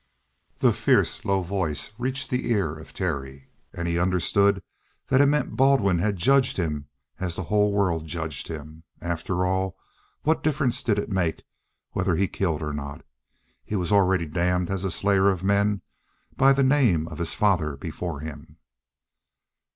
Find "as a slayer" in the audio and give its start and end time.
14.71-15.29